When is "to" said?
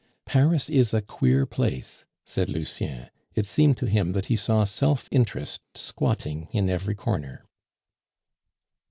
3.77-3.85